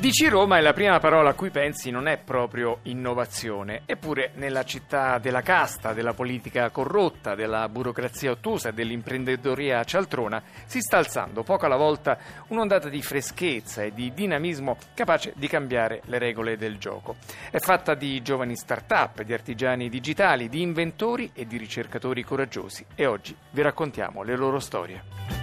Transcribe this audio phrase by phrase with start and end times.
[0.00, 4.64] Dici Roma e la prima parola a cui pensi non è proprio innovazione, eppure nella
[4.64, 11.42] città della casta, della politica corrotta, della burocrazia ottusa e dell'imprenditoria cialtrona si sta alzando
[11.42, 12.16] poco alla volta
[12.46, 17.16] un'ondata di freschezza e di dinamismo capace di cambiare le regole del gioco.
[17.50, 23.04] È fatta di giovani start-up, di artigiani digitali, di inventori e di ricercatori coraggiosi e
[23.04, 25.39] oggi vi raccontiamo le loro storie.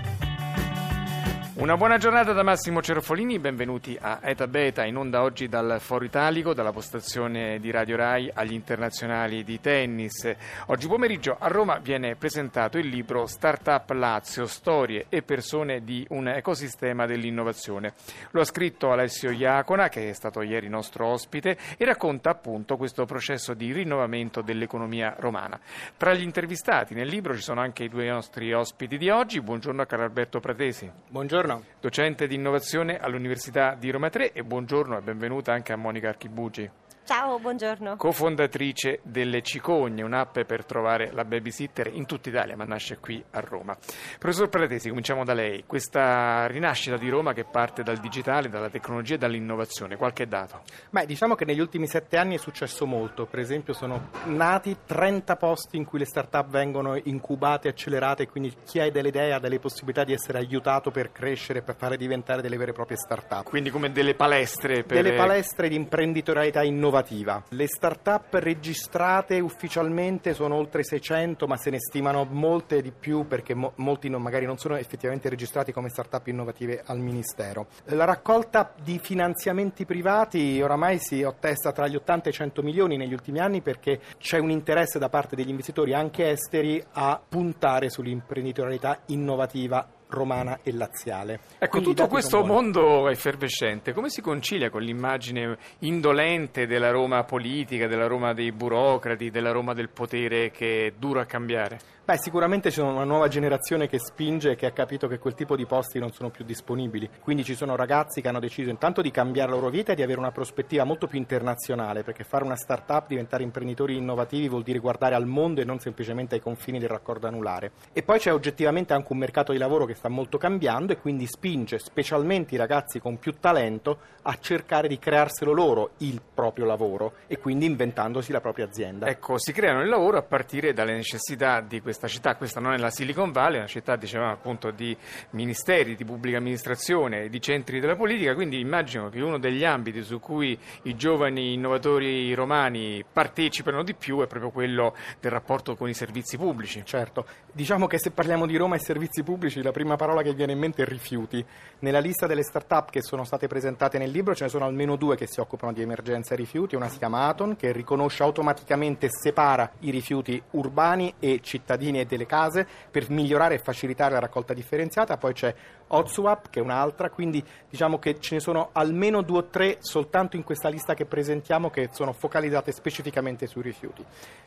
[1.60, 6.06] Una buona giornata da Massimo Cerofolini, benvenuti a Eta Beta in onda oggi dal Foro
[6.06, 10.32] Italico, dalla postazione di Radio Rai agli internazionali di tennis.
[10.68, 16.28] Oggi pomeriggio a Roma viene presentato il libro Startup Lazio, storie e persone di un
[16.28, 17.94] ecosistema dell'innovazione.
[18.32, 23.06] Lo ha scritto Alessio Iacona, che è stato ieri nostro ospite, e racconta appunto questo
[23.06, 25.60] processo di rinnovamento dell'economia romana.
[25.98, 29.42] Tra gli intervistati nel libro ci sono anche i due nostri ospiti di oggi.
[29.42, 30.92] Buongiorno a Carlo Alberto Pratesi.
[31.10, 31.64] Buongiorno buongiorno.
[31.80, 36.70] Docente di innovazione all'Università di Roma 3 e buongiorno e benvenuta anche a Monica Archibugi.
[37.08, 37.96] Ciao, buongiorno.
[37.96, 43.40] Cofondatrice delle Cicogne, un'app per trovare la babysitter in tutta Italia, ma nasce qui a
[43.40, 43.78] Roma.
[44.20, 45.64] Professor Pratesi, cominciamo da lei.
[45.66, 50.64] Questa rinascita di Roma che parte dal digitale, dalla tecnologia e dall'innovazione, qualche dato?
[50.90, 53.26] Beh, diciamo che negli ultimi sette anni è successo molto.
[53.26, 58.54] Per esempio sono nati 30 posti in cui le start-up vengono incubate, accelerate, e quindi
[58.66, 62.42] chi ha delle idee ha delle possibilità di essere aiutato per crescere, per fare diventare
[62.42, 63.46] delle vere e proprie start-up.
[63.46, 65.02] Quindi come delle palestre per...
[65.02, 67.44] Delle palestre di imprenditorialità innovativa innovativa.
[67.50, 73.54] Le start-up registrate ufficialmente sono oltre 600, ma se ne stimano molte di più perché
[73.54, 77.68] mo- molti non, magari non sono effettivamente registrati come start-up innovative al Ministero.
[77.86, 82.98] La raccolta di finanziamenti privati oramai si attesta tra gli 80 e i 100 milioni
[82.98, 87.90] negli ultimi anni perché c'è un interesse da parte degli investitori anche esteri a puntare
[87.90, 91.40] sull'imprenditorialità innovativa romana e laziale.
[91.58, 97.88] Ecco, Quindi tutto questo mondo effervescente, come si concilia con l'immagine indolente della Roma politica,
[97.88, 101.96] della Roma dei burocrati, della Roma del potere che è duro a cambiare?
[102.08, 105.58] Beh, sicuramente c'è una nuova generazione che spinge e che ha capito che quel tipo
[105.58, 107.10] di posti non sono più disponibili.
[107.20, 110.04] Quindi ci sono ragazzi che hanno deciso intanto di cambiare la loro vita e di
[110.04, 114.80] avere una prospettiva molto più internazionale, perché fare una start-up, diventare imprenditori innovativi vuol dire
[114.80, 117.74] guardare al mondo e non semplicemente ai confini del raccordo anulare.
[117.92, 121.28] E poi c'è oggettivamente anche un mercato di lavoro che sta molto cambiando e quindi
[121.28, 127.16] spinge specialmente i ragazzi con più talento a cercare di crearselo loro il proprio lavoro
[127.28, 129.08] e quindi inventandosi la propria azienda.
[129.08, 132.74] Ecco, si creano il lavoro a partire dalle necessità di questa questa città, questa non
[132.74, 134.96] è la Silicon Valley, è una città dicevamo appunto di
[135.32, 140.20] ministeri, di pubblica amministrazione, di centri della politica, quindi immagino che uno degli ambiti su
[140.20, 145.96] cui i giovani innovatori romani partecipano di più è proprio quello del rapporto con i
[145.96, 146.86] servizi pubblici.
[146.86, 150.52] Certo, diciamo che se parliamo di Roma e servizi pubblici la prima parola che viene
[150.52, 151.44] in mente è rifiuti.
[151.80, 155.16] Nella lista delle start-up che sono state presentate nel libro ce ne sono almeno due
[155.16, 159.72] che si occupano di emergenza rifiuti, una si chiama Aton che riconosce automaticamente e separa
[159.80, 164.54] i rifiuti urbani e cittadini giardini e delle case per migliorare e facilitare la raccolta
[164.54, 165.54] differenziata, poi c'è
[165.88, 170.36] Otsuap che è un'altra, quindi diciamo che ce ne sono almeno due o tre soltanto
[170.36, 174.04] in questa lista che presentiamo che sono focalizzate specificamente sui rifiuti.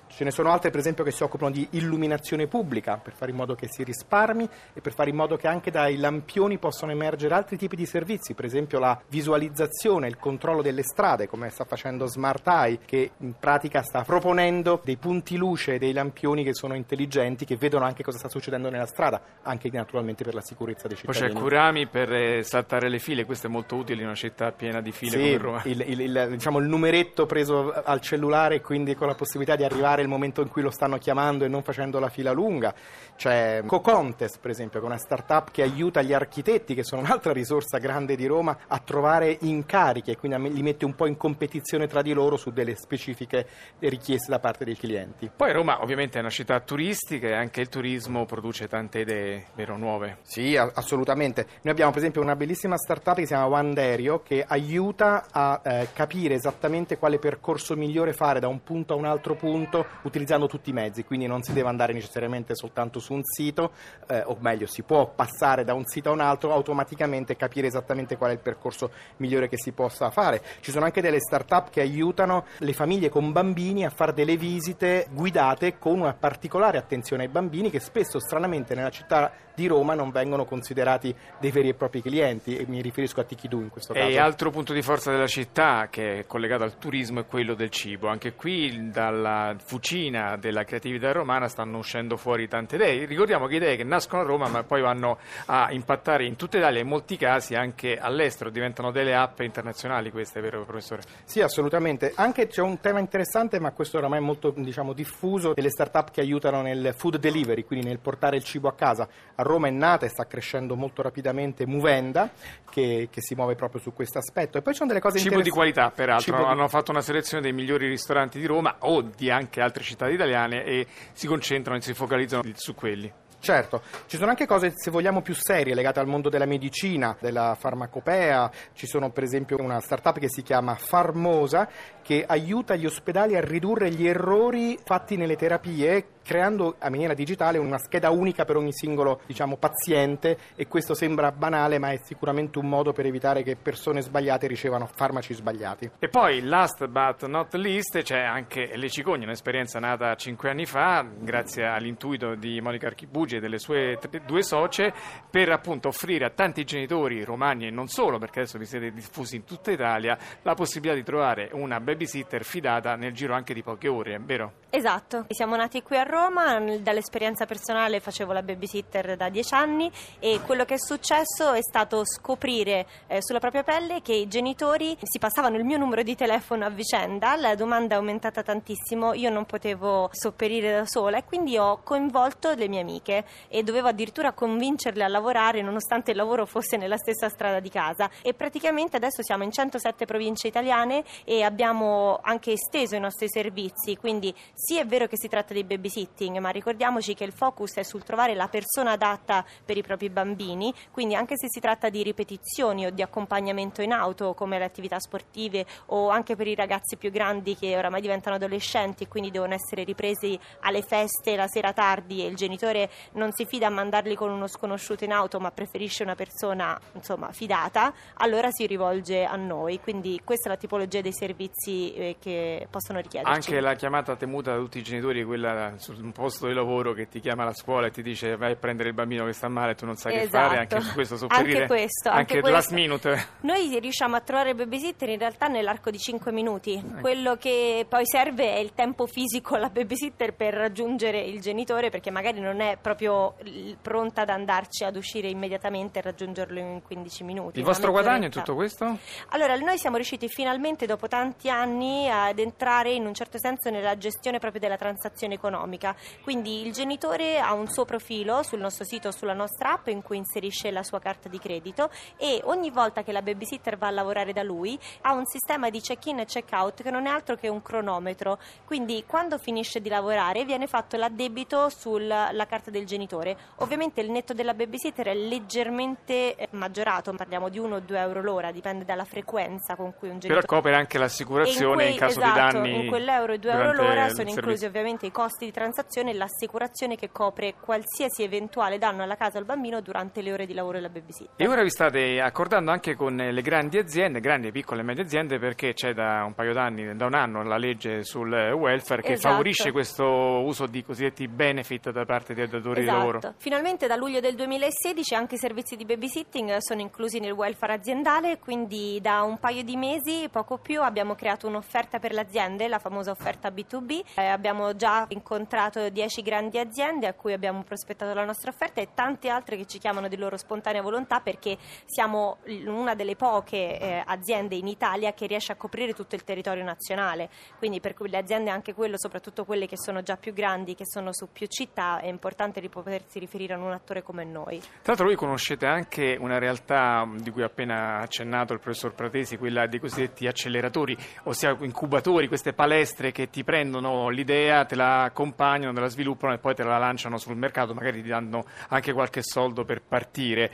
[0.09, 3.37] Ce ne sono altre per esempio che si occupano di illuminazione pubblica per fare in
[3.37, 7.35] modo che si risparmi e per fare in modo che anche dai lampioni possano emergere
[7.35, 12.07] altri tipi di servizi, per esempio la visualizzazione, il controllo delle strade come sta facendo
[12.07, 17.45] Smart Eye che in pratica sta proponendo dei punti luce dei lampioni che sono intelligenti
[17.45, 21.30] che vedono anche cosa sta succedendo nella strada, anche naturalmente per la sicurezza dei cittadini.
[21.33, 24.93] Curami per eh, saltare le file, questo è molto utile in una città piena di
[24.93, 25.63] file sì, come Roma.
[25.65, 30.03] Il, il, il, diciamo, il numeretto preso al cellulare, quindi con la possibilità di arrivare
[30.03, 32.75] il momento in cui lo stanno chiamando e non facendo la fila lunga.
[33.17, 37.33] C'è Co-Contest, per esempio, che è una start-up che aiuta gli architetti, che sono un'altra
[37.33, 41.87] risorsa grande di Roma, a trovare incarichi e quindi li mette un po' in competizione
[41.87, 43.47] tra di loro su delle specifiche
[43.79, 45.31] richieste da parte dei clienti.
[45.35, 49.77] Poi Roma ovviamente è una città turistica che anche il turismo produce tante idee vero
[49.77, 50.19] nuove.
[50.23, 51.20] Sì, assolutamente.
[51.21, 55.89] Noi abbiamo per esempio una bellissima startup che si chiama Wanderio che aiuta a eh,
[55.93, 60.71] capire esattamente quale percorso migliore fare da un punto a un altro punto utilizzando tutti
[60.71, 63.73] i mezzi, quindi non si deve andare necessariamente soltanto su un sito,
[64.09, 68.17] eh, o meglio si può passare da un sito a un altro automaticamente capire esattamente
[68.17, 70.43] qual è il percorso migliore che si possa fare.
[70.61, 75.09] Ci sono anche delle startup che aiutano le famiglie con bambini a fare delle visite
[75.11, 80.11] guidate con una particolare attenzione ai bambini che spesso stranamente nella città di Roma non
[80.11, 84.07] vengono considerati dei veri e propri clienti e mi riferisco a Tichidù in questo caso.
[84.07, 87.71] E altro punto di forza della città che è collegato al turismo è quello del
[87.71, 88.09] cibo.
[88.09, 93.07] Anche qui dalla fucina della creatività romana stanno uscendo fuori tante idee.
[93.07, 96.79] Ricordiamo che idee che nascono a Roma ma poi vanno a impattare in tutta Italia
[96.79, 101.03] e in molti casi anche all'estero, diventano delle app internazionali queste, vero professore?
[101.25, 102.13] Sì, assolutamente.
[102.15, 106.21] Anche c'è un tema interessante, ma questo oramai è molto diciamo, diffuso, delle start-up che
[106.21, 109.09] aiutano nel food delivery, quindi nel portare il cibo a casa.
[109.35, 112.31] A Roma è nata e sta crescendo molto rapidamente Movenda,
[112.71, 114.59] che, che si muove proprio su questo aspetto.
[114.59, 116.37] E poi ci sono delle cose Cibo di qualità, peraltro.
[116.37, 120.09] Cibo Hanno fatto una selezione dei migliori ristoranti di Roma o di anche altre città
[120.09, 123.13] italiane e si concentrano e si focalizzano su quelli.
[123.43, 127.57] Certo, ci sono anche cose, se vogliamo, più serie legate al mondo della medicina, della
[127.59, 128.51] farmacopea.
[128.75, 131.67] Ci sono per esempio una startup che si chiama Farmosa
[132.03, 137.59] che aiuta gli ospedali a ridurre gli errori fatti nelle terapie creando a maniera digitale
[137.59, 142.61] una scheda unica per ogni singolo diciamo, paziente e questo sembra banale ma è sicuramente
[142.61, 145.91] un modo per evitare che persone sbagliate ricevano farmaci sbagliati.
[145.99, 151.05] E poi, last but not least, c'è anche Le Cicogne, un'esperienza nata cinque anni fa,
[151.19, 154.95] grazie all'intuito di Monica Archibugi e delle sue tre- due socie,
[155.29, 159.35] per appunto offrire a tanti genitori romani e non solo, perché adesso vi siete diffusi
[159.35, 163.89] in tutta Italia, la possibilità di trovare una babysitter fidata nel giro anche di poche
[163.89, 164.53] ore, vero?
[164.71, 169.91] Esatto, siamo nati qui a Roma, n- dall'esperienza personale facevo la babysitter da dieci anni
[170.19, 174.97] e quello che è successo è stato scoprire eh, sulla propria pelle che i genitori
[175.03, 179.31] si passavano il mio numero di telefono a vicenda, la domanda è aumentata tantissimo, io
[179.31, 184.33] non potevo sopperire da sola e quindi ho coinvolto le mie amiche e dovevo addirittura
[184.33, 188.11] convincerle a lavorare nonostante il lavoro fosse nella stessa strada di casa.
[188.23, 193.97] E praticamente adesso siamo in 107 province italiane e abbiamo anche esteso i nostri servizi,
[193.97, 195.65] quindi sì è vero che si tratta di
[196.01, 200.09] babysitting, ma ricordiamoci che il focus è sul trovare la persona adatta per i propri
[200.09, 204.65] bambini, quindi anche se si tratta di ripetizioni o di accompagnamento in auto come le
[204.65, 209.31] attività sportive o anche per i ragazzi più grandi che oramai diventano adolescenti e quindi
[209.31, 213.71] devono essere ripresi alle feste la sera tardi e il genitore non si fida a
[213.71, 219.25] mandarli con uno sconosciuto in auto ma preferisce una persona insomma fidata, allora si rivolge
[219.25, 223.33] a noi, quindi questa è la tipologia dei servizi eh, che possono richiederci.
[223.33, 227.21] Anche la chiamata temuta da tutti i genitori, quella sul posto di lavoro che ti
[227.21, 229.75] chiama alla scuola e ti dice vai a prendere il bambino che sta male e
[229.75, 230.49] tu non sai che Esatto.
[230.49, 233.27] fare, anche su questo sopperire, Anche questo, anche anche last minute.
[233.41, 236.83] Noi riusciamo a trovare il babysitter in realtà nell'arco di 5 minuti.
[237.01, 242.11] Quello che poi serve è il tempo fisico alla babysitter per raggiungere il genitore perché
[242.11, 243.35] magari non è proprio
[243.81, 247.59] pronta ad andarci ad uscire immediatamente e raggiungerlo in 15 minuti.
[247.59, 248.99] Il vostro guadagno in tutto questo?
[249.29, 253.97] Allora, noi siamo riusciti finalmente dopo tanti anni ad entrare in un certo senso nella
[253.97, 255.80] gestione proprio della transazione economica.
[256.23, 260.03] Quindi il genitore ha un suo profilo sul nostro sito o sulla nostra app in
[260.03, 263.91] cui inserisce la sua carta di credito e ogni volta che la babysitter va a
[263.91, 267.49] lavorare da lui ha un sistema di check-in e check-out che non è altro che
[267.49, 268.39] un cronometro.
[268.65, 273.37] Quindi quando finisce di lavorare viene fatto l'addebito sulla la carta del genitore.
[273.57, 278.23] Ovviamente il netto della babysitter è leggermente eh, maggiorato, parliamo di 1 o 2 euro
[278.23, 280.47] l'ora, dipende dalla frequenza con cui un Però genitore...
[280.47, 282.85] copre anche l'assicurazione quei- in, caso esatto, di danni.
[282.85, 286.97] in quell'euro e 2 euro l'ora sono inclusi ovviamente i costi di transazione e l'assicurazione
[286.97, 290.75] che copre qualsiasi eventuale danno alla casa o al bambino durante le ore di lavoro
[290.79, 291.35] della babysitter.
[291.37, 295.05] E ora vi state accordando anche con le grandi aziende, grandi e piccole e medie
[295.05, 299.13] aziende, perché c'è da un paio d'anni, da un anno, la legge sul welfare che
[299.13, 299.29] Esatto.
[299.29, 303.19] favorisce questo uso di cosiddetti benefit da parte dei datori di lavoro.
[303.19, 303.35] Esatto.
[303.39, 308.39] Finalmente da luglio del 2016 anche i servizi di babysitting sono inclusi nel welfare aziendale,
[308.39, 312.79] quindi da un paio di mesi, poco più, abbiamo creato un'offerta per le aziende, la
[312.79, 314.03] famosa offerta B2B.
[314.17, 318.89] Eh, abbiamo già incontrato 10 grandi aziende a cui abbiamo prospettato la nostra offerta e
[318.95, 324.03] tante altre che ci chiamano di loro spontanea volontà perché siamo una delle poche eh,
[324.07, 327.29] aziende in Italia che riesce a coprire tutto il territorio nazionale.
[327.59, 330.87] Quindi per cui le aziende, anche quello, soprattutto quelle che sono già più grandi, che
[330.87, 334.61] sono su più città, è importante di potersi riferire a un attore come noi.
[334.61, 339.37] Tra l'altro voi conoscete anche una realtà di cui ha appena accennato il professor Pratesi,
[339.37, 345.50] quella dei cosiddetti acceleratori, ossia incubatori, queste palestre che ti prendono l'idea, te la accompagnano,
[345.59, 349.23] te la sviluppano e poi te la lanciano sul mercato, magari ti danno anche qualche
[349.23, 350.51] soldo per partire.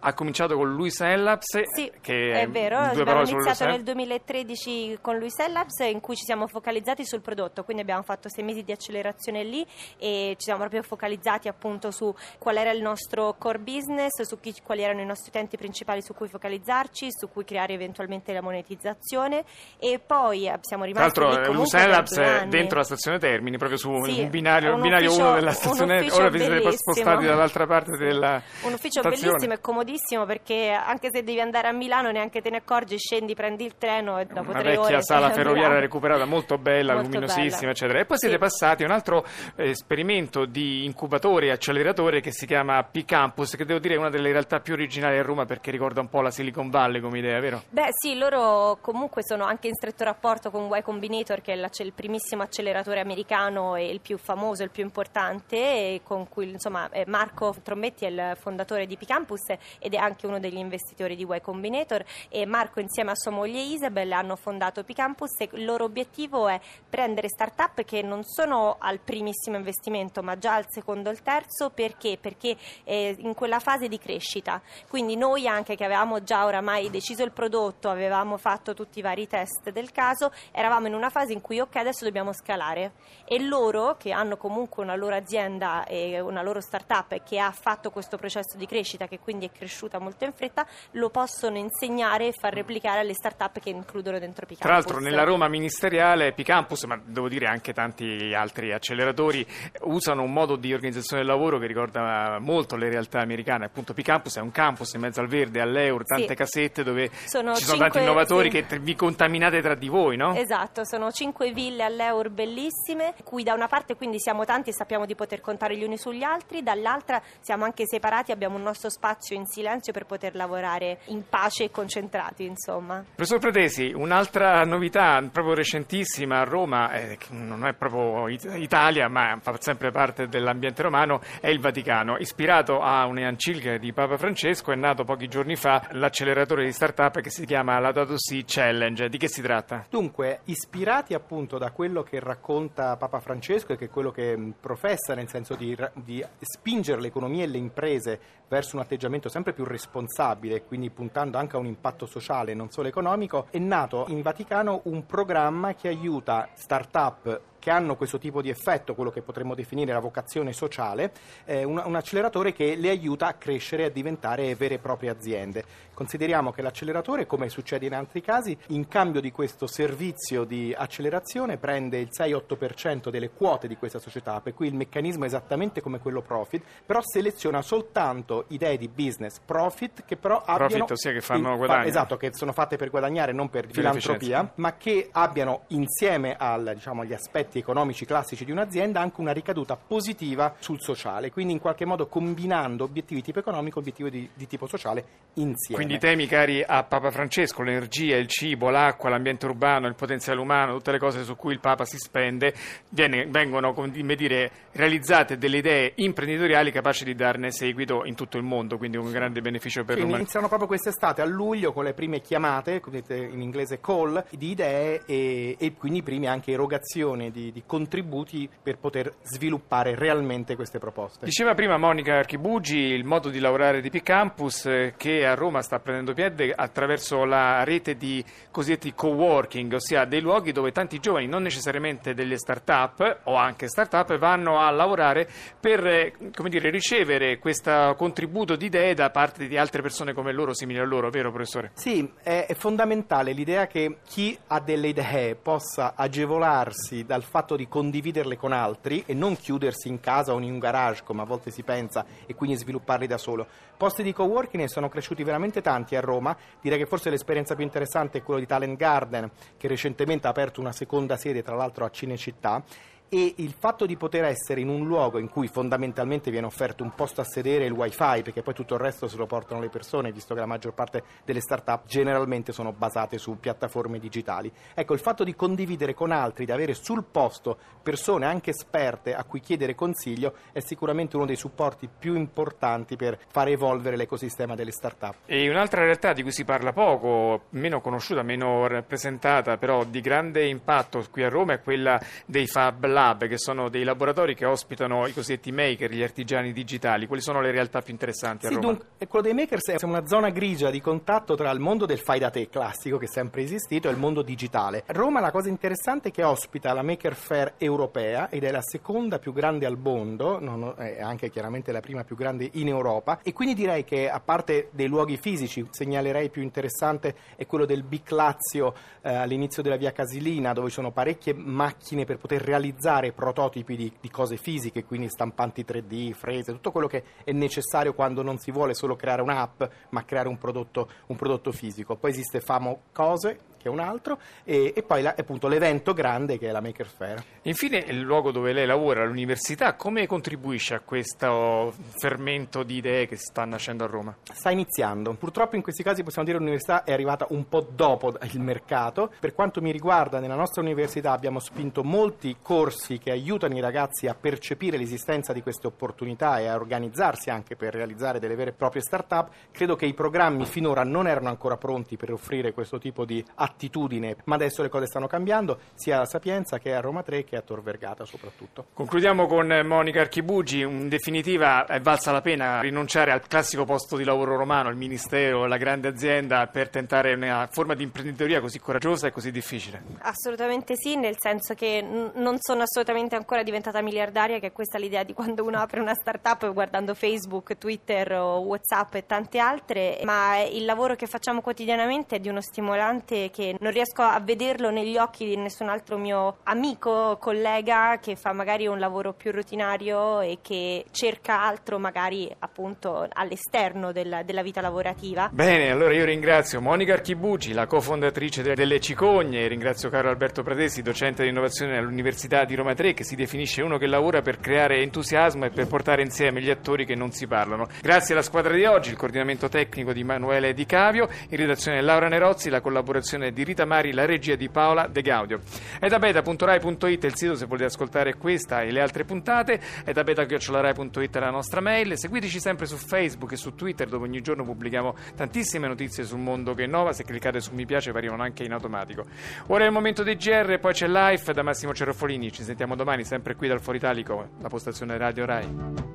[0.00, 5.36] Ha cominciato con Luis Labs, Sì, che è vero, abbiamo iniziato nel 2013 con Luis
[5.46, 9.44] Labs in cui ci siamo focalizzati sul prodotto, quindi abbiamo fatto sei mesi di accelerazione
[9.44, 9.64] lì
[9.98, 14.54] e ci siamo proprio focalizzati appunto su qual era il nostro core business, su chi-
[14.62, 19.44] quali erano i nostri utenti principali su cui focalizzarci, su cui creare eventualmente la monetizzazione
[19.78, 23.58] e poi eh, siamo Tra rimasti l'altro lì Luis Labs è dentro la stazione Termini,
[23.58, 27.24] proprio su Sì, un binario un binario ufficio- 1 della stazione, ora vi siete spostati
[27.26, 29.16] dall'altra parte della Un ufficio stazione.
[29.30, 33.34] bellissimo e comodissimo perché anche se devi andare a Milano neanche te ne accorgi, scendi,
[33.34, 36.94] prendi il treno e dopo una tre ore vecchia sei sala ferroviaria recuperata molto bella,
[36.94, 37.70] Molto luminosissima, bella.
[37.72, 38.00] eccetera.
[38.00, 38.40] E poi siete Sì.
[38.40, 39.24] passati a un altro
[39.56, 44.10] eh, esperimento di incubatore e acceleratore che si chiama P-Campus, che devo dire è una
[44.10, 47.38] delle realtà più originali a Roma perché ricorda un po' la Silicon Valley come idea,
[47.40, 47.62] vero?
[47.70, 51.92] Beh sì, loro comunque sono anche in stretto rapporto con Y Combinator che è il
[51.94, 54.29] primissimo acceleratore americano e il più famoso,
[54.62, 59.94] il più importante con cui insomma eh, Marco Trombetti è il fondatore di P-Campus ed
[59.94, 62.04] è anche uno degli investitori di Y Combinator.
[62.28, 66.60] E Marco insieme a sua moglie Isabel hanno fondato P-Campus e il loro obiettivo è
[66.88, 71.70] prendere start-up che non sono al primissimo investimento ma già al secondo o al terzo.
[71.70, 72.18] Perché?
[72.20, 74.60] Perché eh, in quella fase di crescita.
[74.88, 79.26] Quindi noi anche che avevamo già oramai deciso il prodotto, avevamo fatto tutti i vari
[79.26, 82.92] test del caso, eravamo in una fase in cui ok adesso dobbiamo scalare.
[83.24, 87.90] E loro che hanno comunque una loro azienda e una loro startup che ha fatto
[87.90, 92.32] questo processo di crescita che quindi è cresciuta molto in fretta, lo possono insegnare e
[92.32, 94.66] far replicare alle startup che includono dentro Picampus.
[94.66, 99.46] Tra l'altro nella Roma ministeriale Picampus, ma devo dire anche tanti altri acceleratori,
[99.82, 103.66] usano un modo di organizzazione del lavoro che ricorda molto le realtà americane.
[103.66, 106.34] Appunto Picampus è un campus in mezzo al verde, all'Eur, tante Sì.
[106.34, 108.62] casette dove Sono ci sono cinque- tanti innovatori sì.
[108.64, 110.34] che vi contaminate tra di voi, no?
[110.34, 115.04] Esatto, sono cinque ville all'Eur bellissime, cui da una parte quindi siamo tanti e sappiamo
[115.04, 119.36] di poter contare gli uni sugli altri, dall'altra siamo anche separati, abbiamo un nostro spazio
[119.36, 123.04] in silenzio per poter lavorare in pace e concentrati, insomma.
[123.14, 129.06] Professor Predesi, un'altra novità proprio recentissima a Roma, eh, che non è proprio It- Italia,
[129.08, 132.16] ma fa sempre parte dell'ambiente romano, è il Vaticano.
[132.16, 137.28] Ispirato a un'enciclica di Papa Francesco, è nato pochi giorni fa l'acceleratore di start-up che
[137.28, 139.10] si chiama Laudato Si Challenge.
[139.10, 139.84] Di che si tratta?
[139.90, 145.28] Dunque, ispirati appunto da quello che racconta Papa Francesco e che quello che professa, nel
[145.28, 150.90] senso di, di spingere l'economia e le imprese verso un atteggiamento sempre più responsabile, quindi
[150.90, 155.74] puntando anche a un impatto sociale, non solo economico, è nato in Vaticano un programma
[155.74, 160.52] che aiuta start-up che hanno questo tipo di effetto, quello che potremmo definire la vocazione
[160.52, 161.12] sociale,
[161.44, 165.10] eh, un, un acceleratore che le aiuta a crescere e a diventare vere e proprie
[165.10, 165.64] aziende.
[166.00, 171.58] Consideriamo che l'acceleratore, come succede in altri casi, in cambio di questo servizio di accelerazione
[171.58, 175.98] prende il 6-8% delle quote di questa società, per cui il meccanismo è esattamente come
[175.98, 180.86] quello profit, però seleziona soltanto idee di business profit che però abbiano...
[180.88, 181.86] ossia che fanno guadagno.
[181.86, 187.02] Esatto, che sono fatte per guadagnare, non per filantropia, ma che abbiano insieme al, diciamo,
[187.02, 191.84] agli aspetti economici classici di un'azienda anche una ricaduta positiva sul sociale, quindi in qualche
[191.84, 195.04] modo combinando obiettivi di tipo economico e obiettivi di, di tipo sociale
[195.34, 195.74] insieme.
[195.74, 200.40] Quindi i temi cari a Papa Francesco, l'energia, il cibo, l'acqua, l'ambiente urbano, il potenziale
[200.40, 202.54] umano, tutte le cose su cui il Papa si spende,
[202.90, 208.42] viene- vengono come dire, realizzate delle idee imprenditoriali capaci di darne seguito in tutto il
[208.44, 210.20] mondo, quindi un grande beneficio per Sì, l'umanità.
[210.22, 214.50] iniziano proprio quest'estate a luglio con le prime chiamate, come dite in inglese call, di
[214.50, 220.54] idee e, e quindi i primi anche erogazioni di, di contributi per poter sviluppare realmente
[220.54, 221.24] queste proposte.
[221.24, 225.78] Diceva prima Monica Archibugi il modo di lavorare di P-Campus eh, che a Roma sta
[225.78, 231.42] prendendo piede attraverso la rete di cosiddetti co-working, ossia dei luoghi dove tanti giovani, non
[231.42, 235.28] necessariamente delle start-up o anche start-up, vanno a lavorare
[235.58, 240.32] per eh, come dire, ricevere questo contributo di idee da parte di altre persone come
[240.32, 241.70] loro, simili a loro, vero professore?
[241.74, 248.36] Sì, è fondamentale l'idea che chi ha delle idee possa agevolarsi dal fatto di condividerle
[248.36, 251.62] con altri e non chiudersi in casa o in un garage come a volte si
[251.62, 253.46] pensa e quindi svilupparli da solo.
[253.76, 257.64] Posti di coworking ne sono cresciuti veramente tanti a Roma, direi che forse l'esperienza più
[257.64, 261.84] interessante è quella di Talent Garden che recentemente ha aperto una seconda sede tra l'altro
[261.84, 262.62] a Cinecittà
[263.12, 266.94] e il fatto di poter essere in un luogo in cui fondamentalmente viene offerto un
[266.94, 269.68] posto a sedere e il wifi, perché poi tutto il resto se lo portano le
[269.68, 274.50] persone, visto che la maggior parte delle start-up generalmente sono basate su piattaforme digitali.
[274.74, 279.24] Ecco, il fatto di condividere con altri, di avere sul posto persone anche esperte a
[279.24, 284.70] cui chiedere consiglio, è sicuramente uno dei supporti più importanti per far evolvere l'ecosistema delle
[284.70, 285.16] start-up.
[285.26, 290.46] E un'altra realtà di cui si parla poco, meno conosciuta, meno rappresentata, però di grande
[290.46, 295.06] impatto qui a Roma è quella dei Fab Lab, che sono dei laboratori che ospitano
[295.06, 297.06] i cosiddetti maker, gli artigiani digitali.
[297.06, 298.66] Quali sono le realtà più interessanti a Sì, Roma?
[298.66, 301.98] dunque, e quello dei makers è una zona grigia di contatto tra il mondo del
[301.98, 304.82] fai da te classico, che è sempre esistito, e il mondo digitale.
[304.88, 309.18] Roma la cosa interessante è che ospita la Maker Fair europea ed è la seconda
[309.18, 313.32] più grande al mondo, non- è anche chiaramente la prima più grande in Europa, e
[313.32, 318.10] quindi direi che a parte dei luoghi fisici, segnalerei più interessante è quello del Bic
[318.10, 323.12] Lazio eh, all'inizio della via Casilina, dove ci sono parecchie macchine per poter realizzare realizzare
[323.12, 328.22] prototipi di, di cose fisiche, quindi stampanti 3D, frese, tutto quello che è necessario quando
[328.22, 331.96] non si vuole solo creare un'app, ma creare un prodotto, un prodotto fisico.
[331.96, 336.38] Poi esiste Famo Cose, che è un altro, e, e poi la, appunto l'evento grande
[336.38, 337.22] che è la Maker Fair.
[337.42, 343.16] Infine, il luogo dove lei lavora, l'università, come contribuisce a questo fermento di idee che
[343.16, 344.16] sta nascendo a Roma?
[344.22, 345.12] Sta iniziando.
[345.14, 349.12] Purtroppo in questi casi possiamo dire che l'università è arrivata un po' dopo il mercato.
[349.20, 354.06] Per quanto mi riguarda, nella nostra università abbiamo spinto molti corsi che aiutano i ragazzi
[354.06, 358.54] a percepire l'esistenza di queste opportunità e a organizzarsi anche per realizzare delle vere e
[358.54, 359.30] proprie start-up.
[359.50, 364.16] Credo che i programmi finora non erano ancora pronti per offrire questo tipo di attitudine,
[364.24, 367.42] ma adesso le cose stanno cambiando, sia a Sapienza che a Roma 3 che a
[367.42, 368.66] Tor Vergata soprattutto.
[368.72, 374.04] Concludiamo con Monica Archibugi, in definitiva è valsa la pena rinunciare al classico posto di
[374.04, 379.08] lavoro romano, il ministero, la grande azienda per tentare una forma di imprenditoria così coraggiosa
[379.08, 379.82] e così difficile?
[380.00, 384.78] Assolutamente sì, nel senso che n- non sono assolutamente ancora diventata miliardaria, che è questa
[384.78, 390.00] l'idea di quando uno apre una startup guardando Facebook, Twitter o Whatsapp e tante altre,
[390.04, 394.70] ma il lavoro che facciamo quotidianamente è di uno stimolante che non riesco a vederlo
[394.70, 400.20] negli occhi di nessun altro mio amico, collega che fa magari un lavoro più rutinario
[400.20, 405.30] e che cerca altro magari appunto all'esterno della, della vita lavorativa.
[405.32, 411.22] Bene, allora io ringrazio Monica Archibugi, la cofondatrice delle Cicogne, ringrazio Carlo Alberto Pradesi, docente
[411.22, 415.46] di innovazione all'Università di Roma 3, che si definisce uno che lavora per creare entusiasmo
[415.46, 417.68] e per portare insieme gli attori che non si parlano.
[417.80, 422.08] Grazie alla squadra di oggi, il coordinamento tecnico di Emanuele Di Cavio, in redazione Laura
[422.08, 425.40] Nerozzi, la collaborazione di Rita Mari, la regia di Paola De Gaudio.
[425.78, 430.04] È da beta.rai.it il sito se volete ascoltare questa e le altre puntate, è da
[430.04, 434.94] beta.rai.it la nostra mail, seguiteci sempre su Facebook e su Twitter dove ogni giorno pubblichiamo
[435.16, 439.04] tantissime notizie sul mondo che innova, se cliccate su mi piace arrivano anche in automatico.
[439.46, 443.04] Ora è il momento dei GR, poi c'è Life da Massimo Cerofolini, ci sentiamo domani
[443.04, 445.88] sempre qui dal Foro Italico, la postazione Radio Rai.